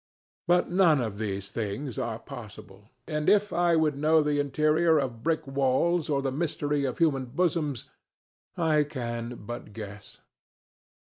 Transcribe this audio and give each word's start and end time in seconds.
But 0.47 0.71
none 0.71 0.99
of 0.99 1.19
these 1.19 1.51
things 1.51 1.99
are 1.99 2.17
possible; 2.17 2.89
and 3.07 3.29
if 3.29 3.53
I 3.53 3.75
would 3.75 3.95
know 3.95 4.23
the 4.23 4.39
interior 4.39 4.97
of 4.97 5.21
brick 5.21 5.45
walls 5.45 6.09
or 6.09 6.23
the 6.23 6.31
mystery 6.31 6.85
of 6.85 6.97
human 6.97 7.25
bosoms, 7.27 7.85
I 8.57 8.83
can 8.83 9.35
but 9.45 9.73
guess. 9.73 10.17